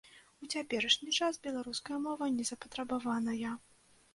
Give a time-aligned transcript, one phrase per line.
[0.45, 3.51] У цяперашні час беларуская мова незапатрабаваная.